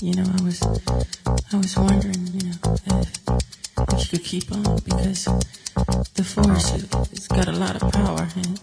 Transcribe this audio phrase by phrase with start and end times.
[0.00, 0.62] you know, I was,
[1.52, 2.56] I was wondering, you know,
[2.86, 3.20] if,
[3.92, 5.24] if you could keep on because
[6.14, 8.60] the force, it, it's got a lot of power and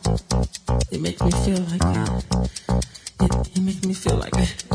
[0.92, 2.22] it makes me feel like, uh,
[3.22, 4.34] it, it makes me feel like.
[4.34, 4.66] Just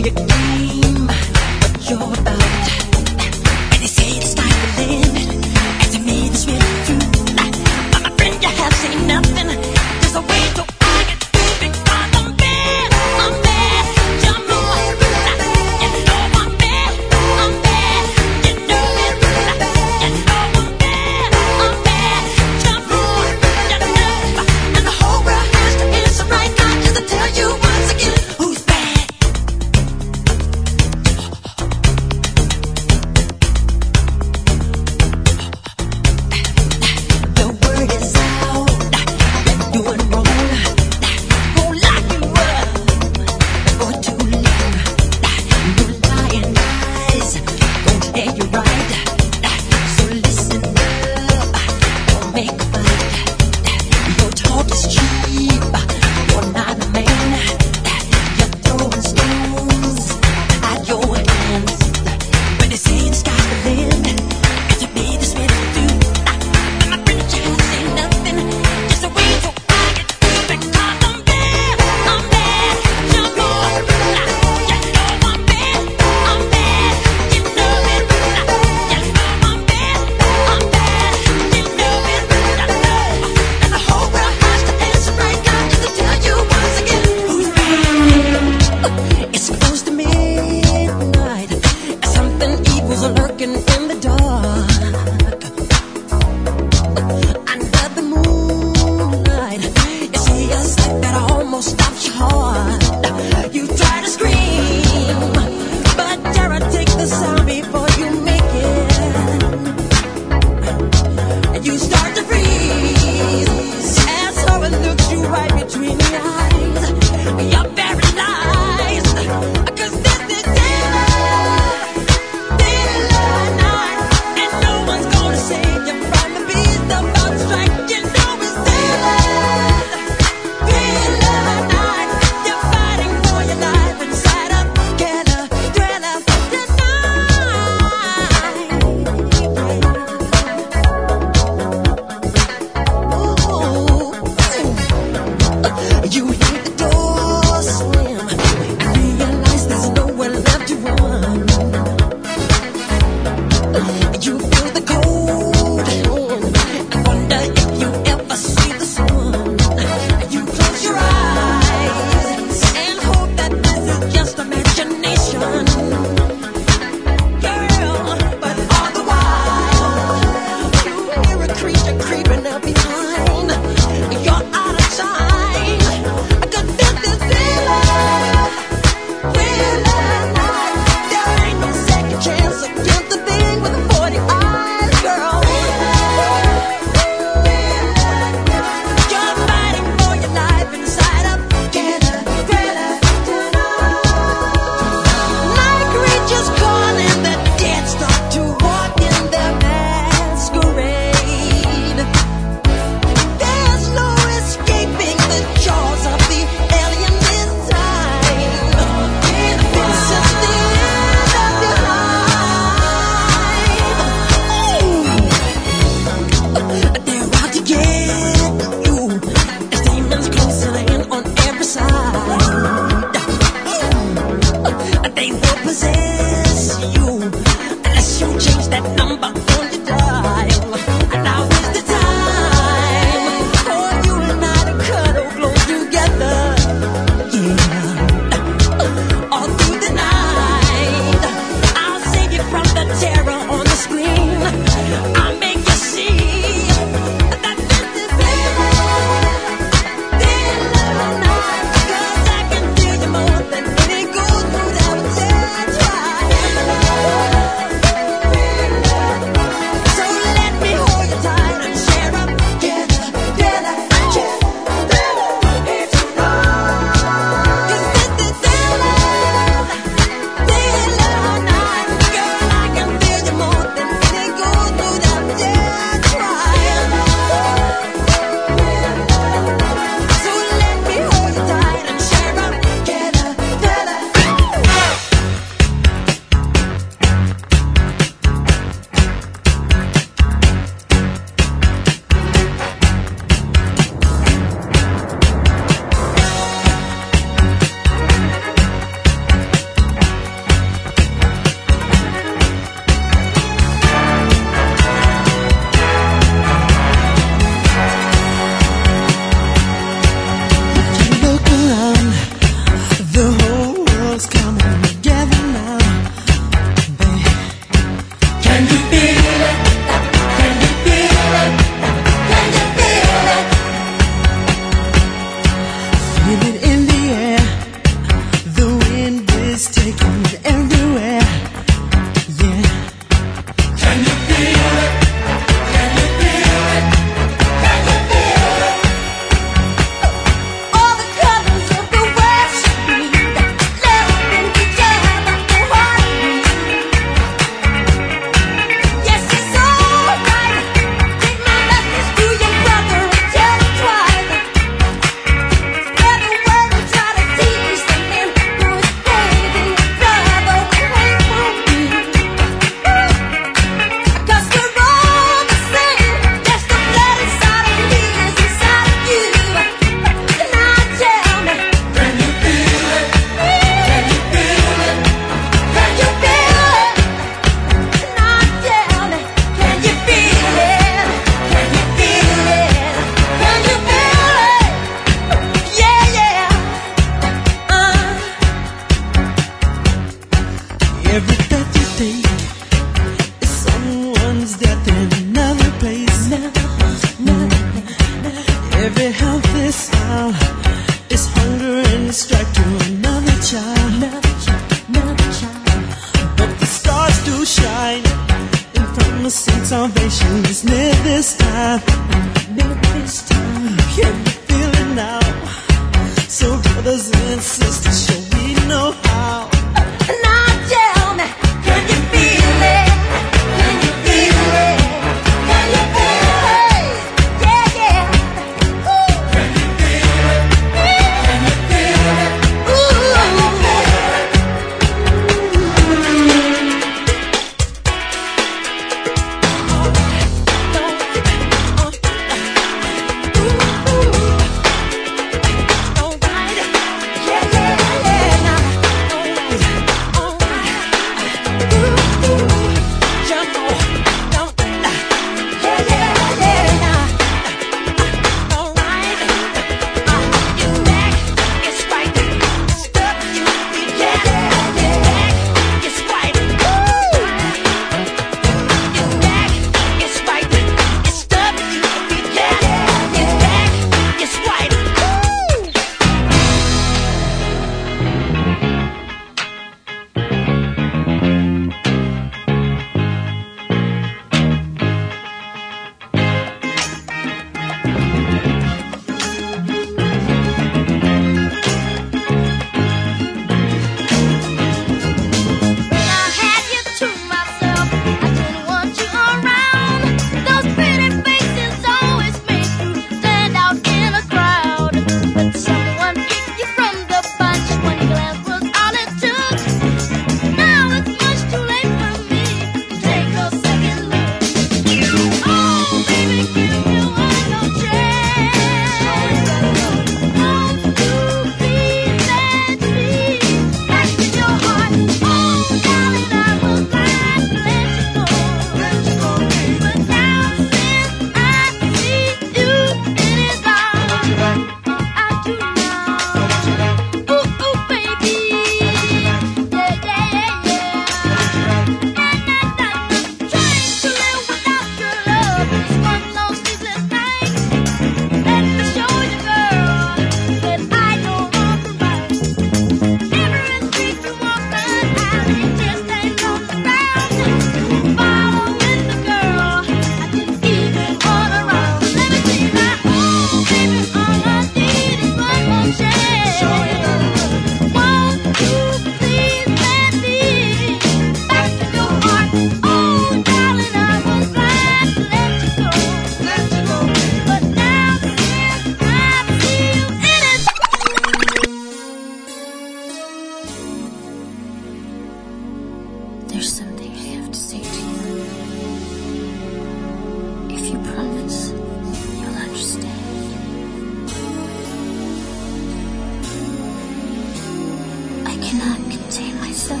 [598.64, 600.00] cannot contain myself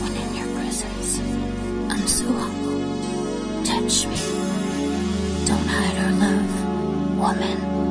[0.00, 1.20] when in your presence.
[1.90, 3.64] I'm so humble.
[3.64, 4.16] Touch me.
[5.44, 7.89] Don't hide our love, woman.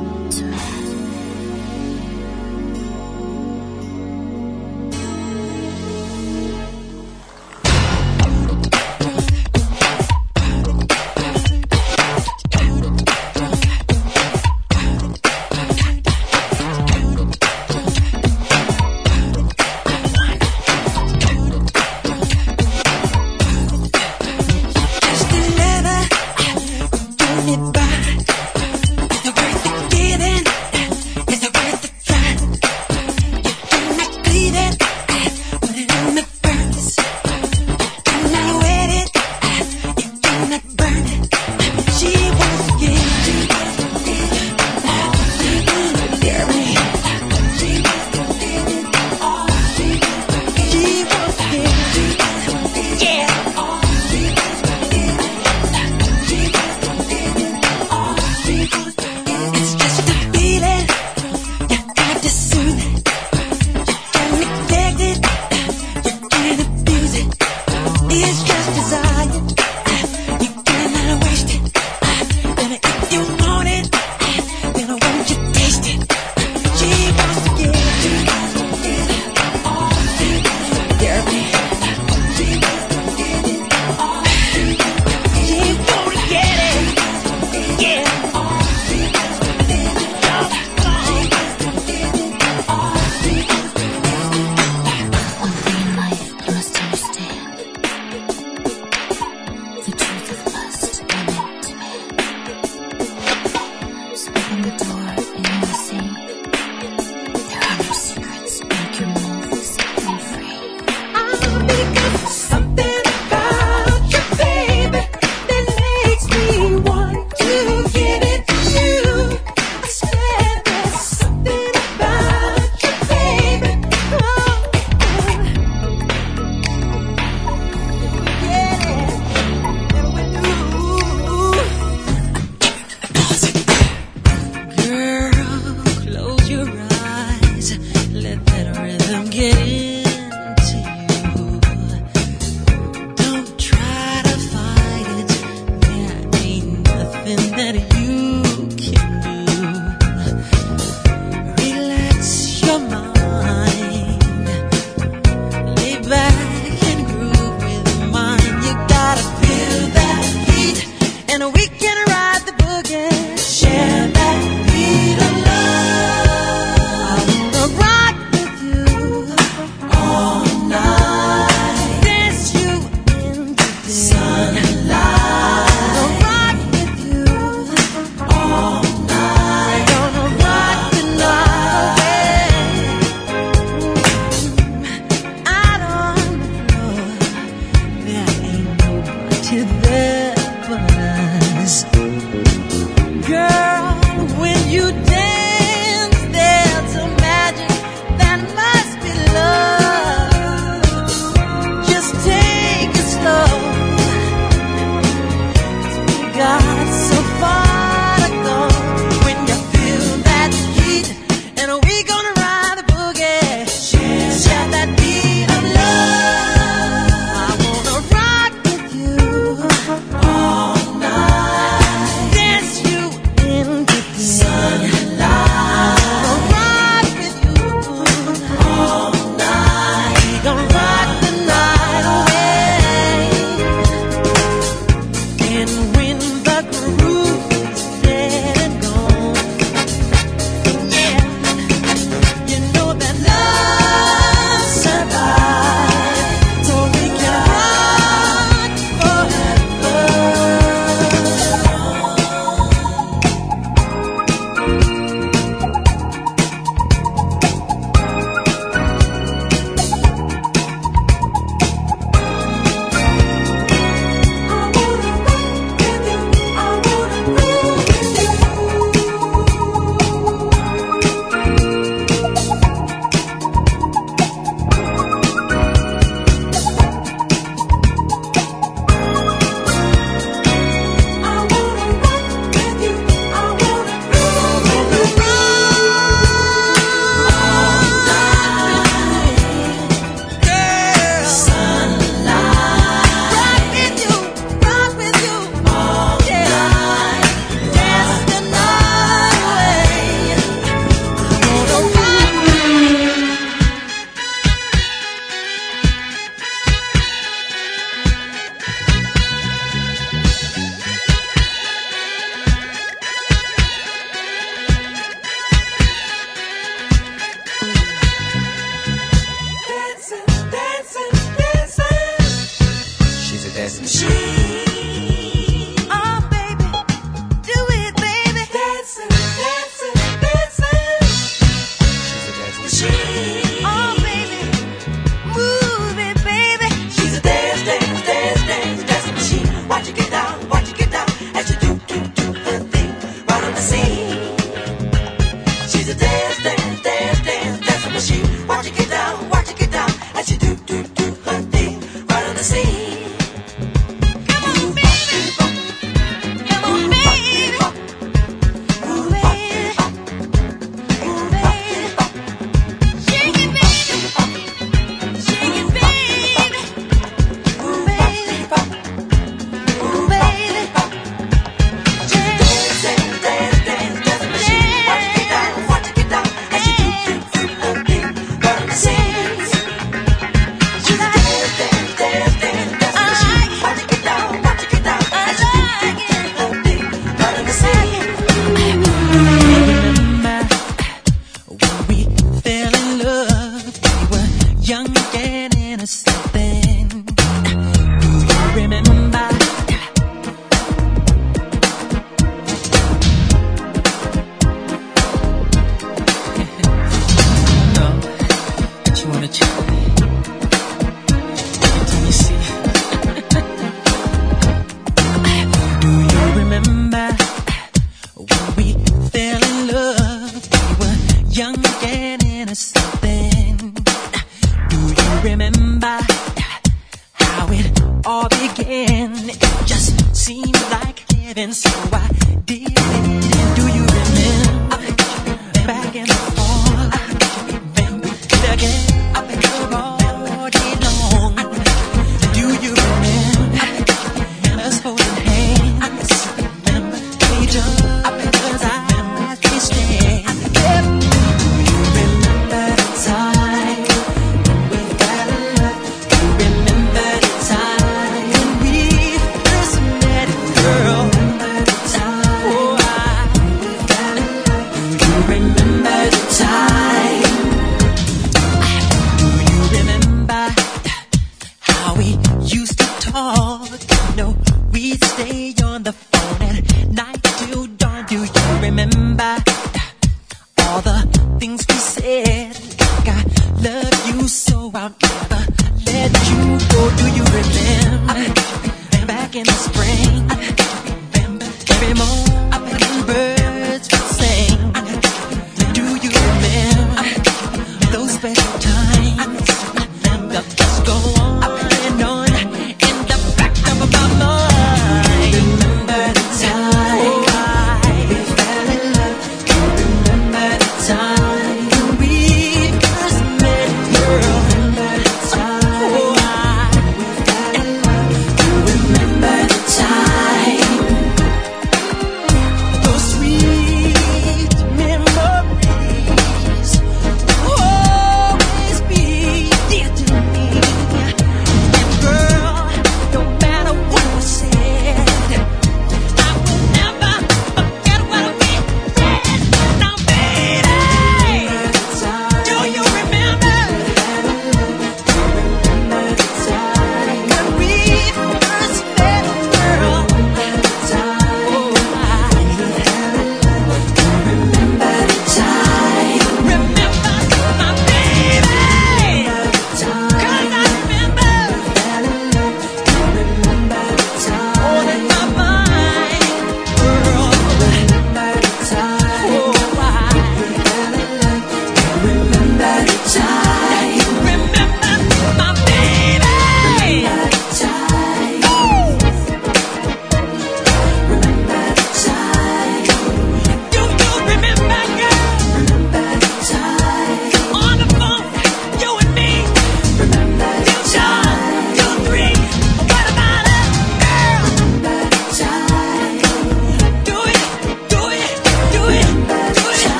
[323.60, 324.39] That's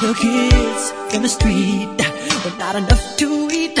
[0.00, 1.88] the kids in the street
[2.44, 3.76] with not enough to eat.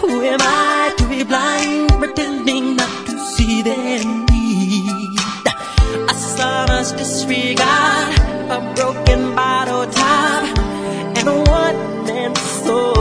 [0.00, 5.18] Who am I to be blind, pretending not to see them need?
[6.08, 10.58] A summer's disregard, a broken bottle top,
[11.18, 12.97] and a one-man soul.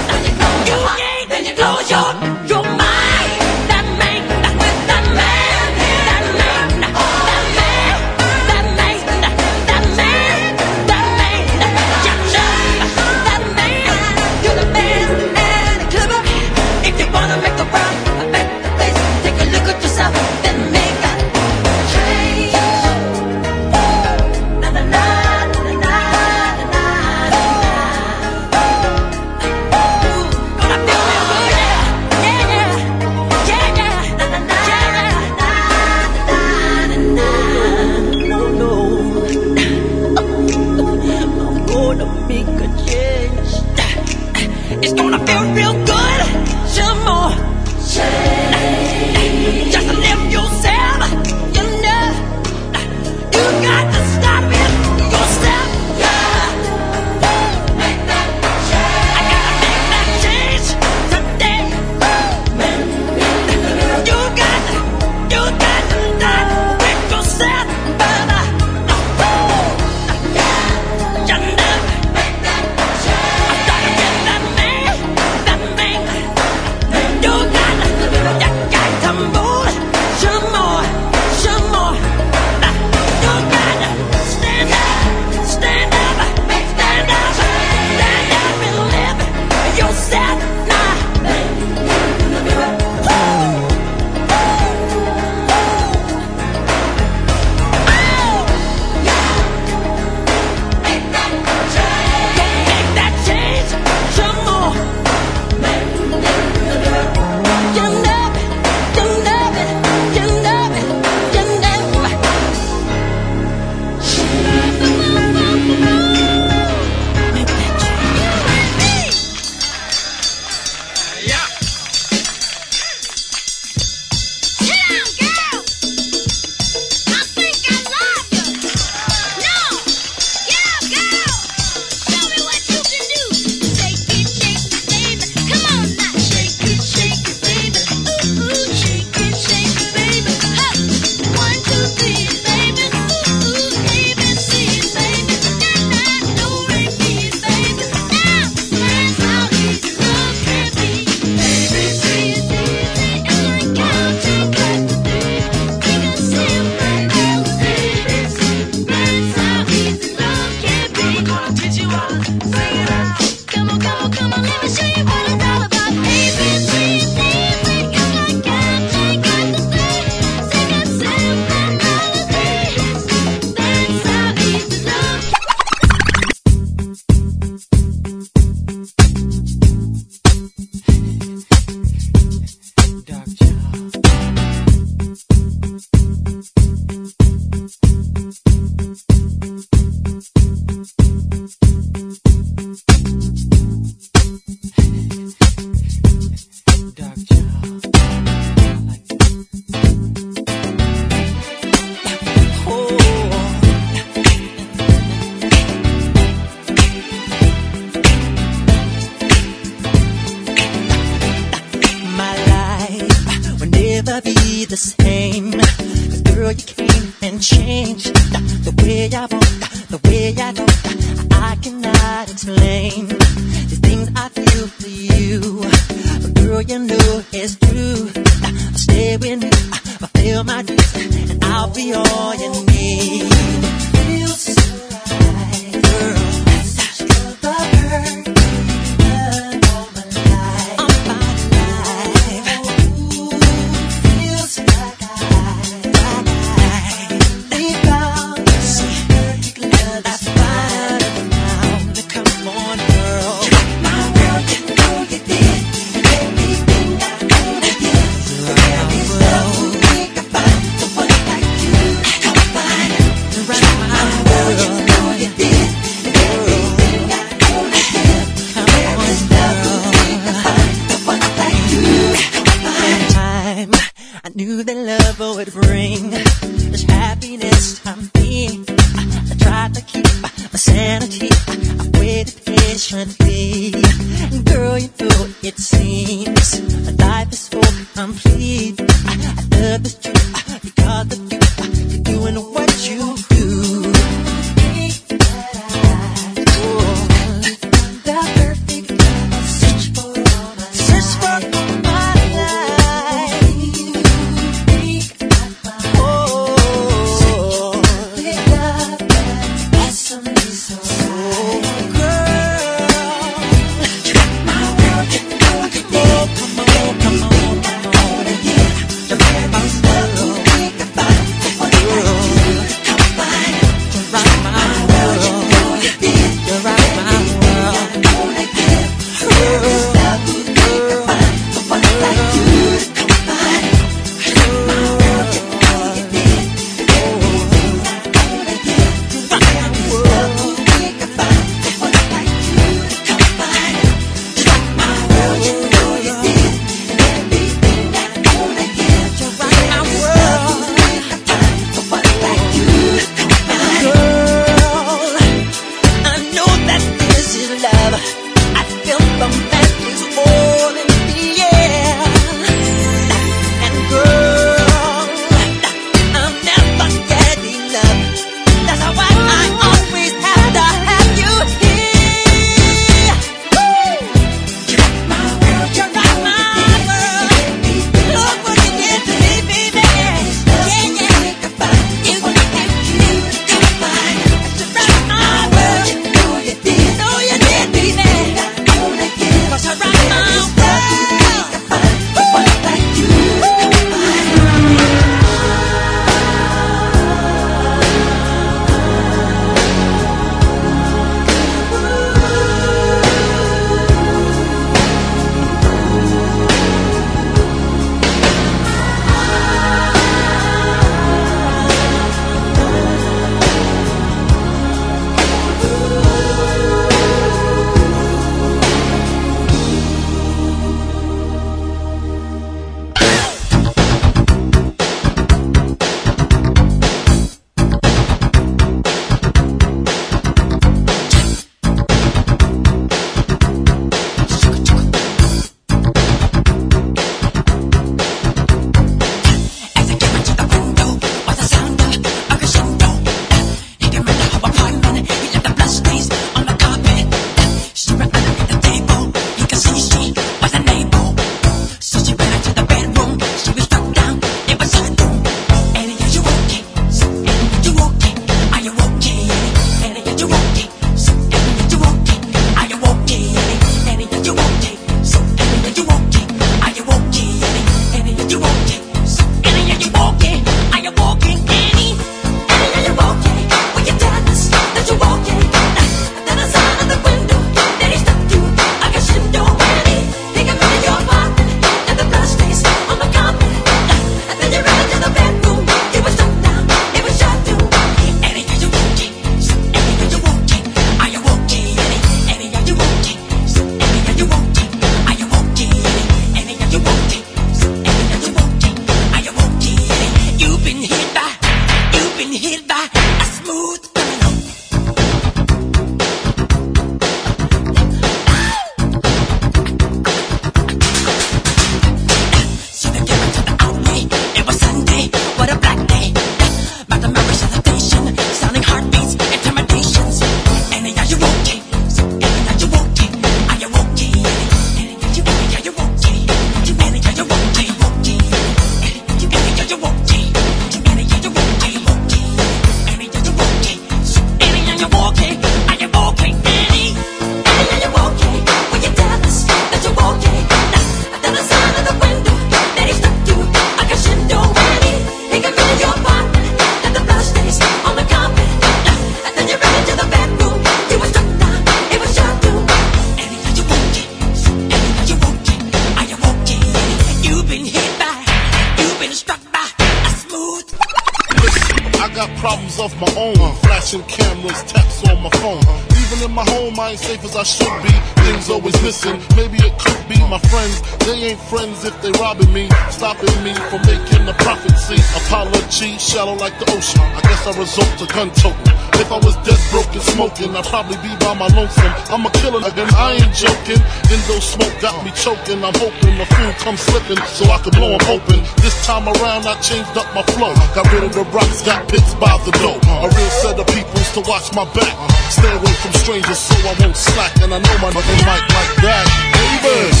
[577.60, 578.72] Resort to gun toting.
[578.96, 581.92] If I was dead, broke, and smoking, I'd probably be by my lonesome.
[582.08, 583.80] I'm a killer again, I ain't joking.
[584.08, 585.60] Indo smoke got me choking.
[585.60, 588.40] I'm hoping the food comes slipping so I can blow them open.
[588.64, 590.56] This time around, I changed up my flow.
[590.72, 592.80] Got rid of the rocks, got pits by the dough.
[592.80, 594.96] A real set of peoples to watch my back.
[595.28, 597.36] Stay away from strangers so I won't slack.
[597.44, 599.04] And I know my mother might like that.
[599.36, 600.00] Baby.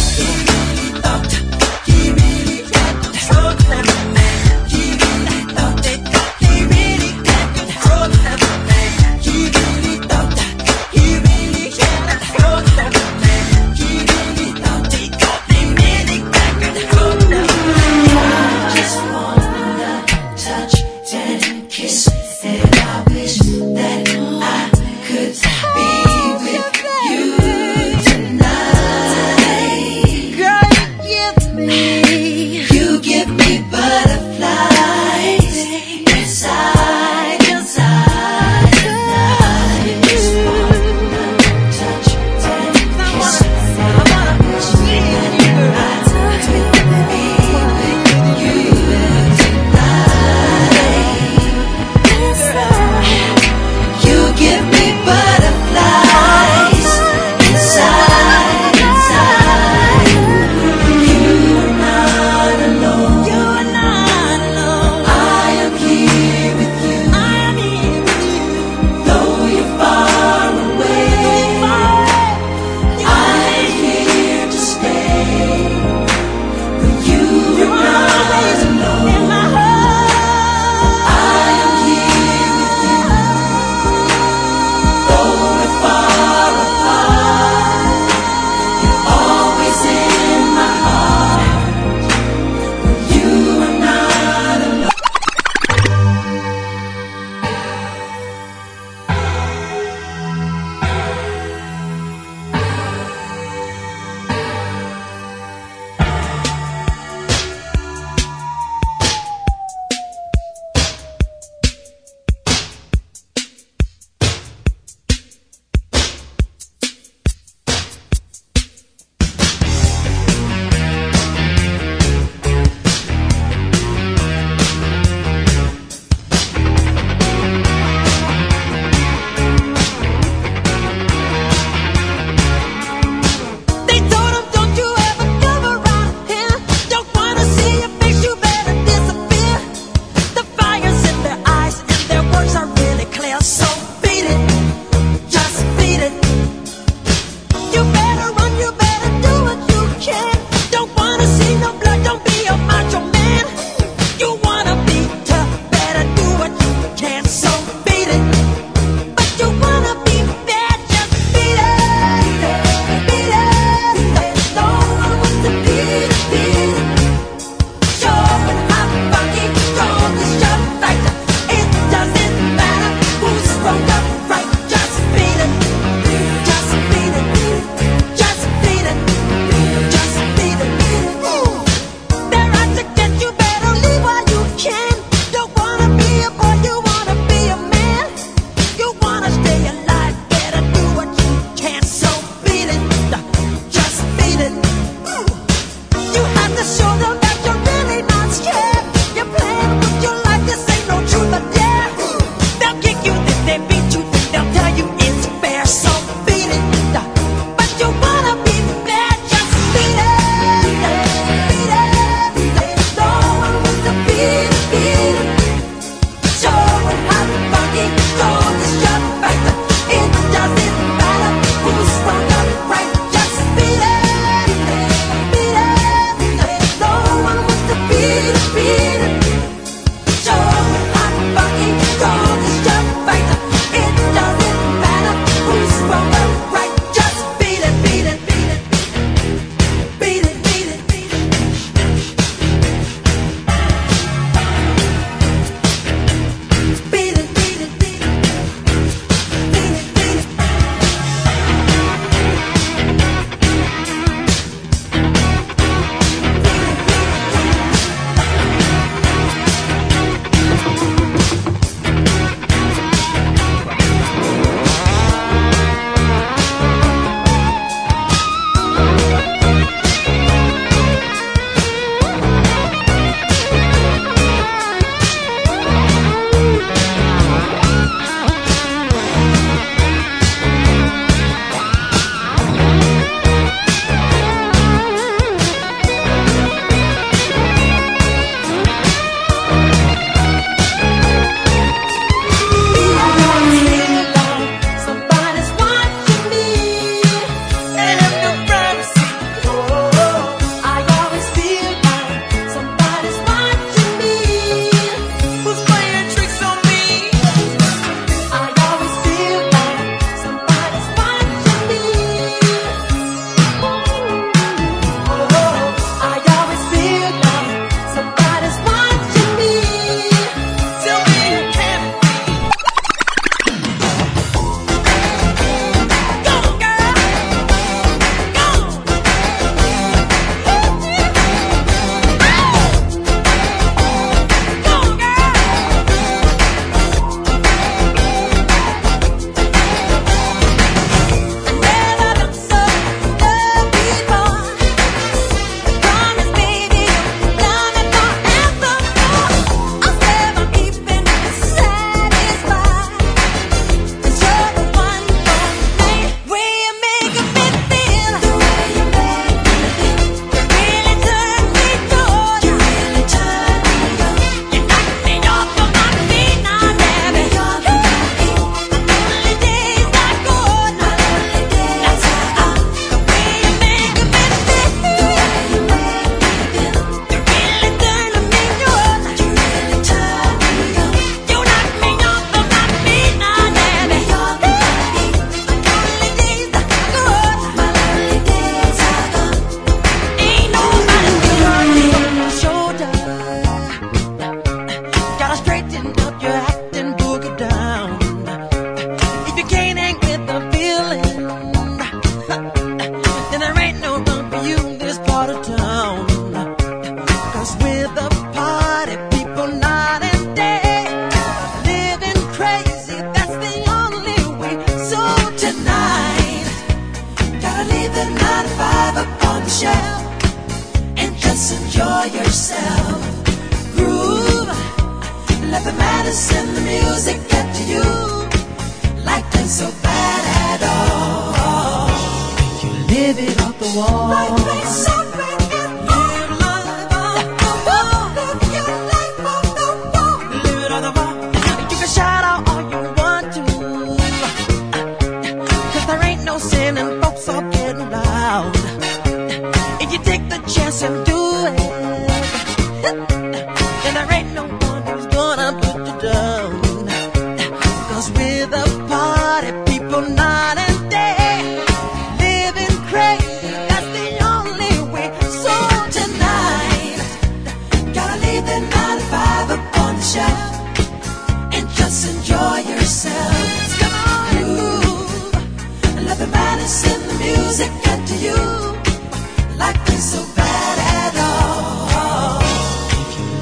[1.84, 3.99] He really got control but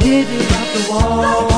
[0.08, 1.57] living at the wall.